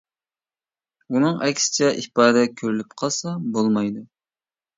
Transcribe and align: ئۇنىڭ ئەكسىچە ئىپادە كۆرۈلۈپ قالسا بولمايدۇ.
ئۇنىڭ 1.13 1.35
ئەكسىچە 1.47 1.89
ئىپادە 1.99 2.43
كۆرۈلۈپ 2.63 2.97
قالسا 3.03 3.37
بولمايدۇ. 3.59 4.05